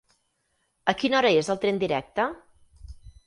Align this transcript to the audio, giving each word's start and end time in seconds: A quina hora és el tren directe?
A 0.93 0.95
quina 1.01 1.19
hora 1.19 1.33
és 1.41 1.51
el 1.55 1.61
tren 1.65 1.81
directe? 1.85 2.27